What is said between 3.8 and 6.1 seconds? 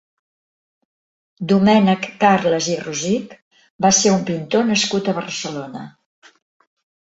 va ser un pintor nascut a Barcelona.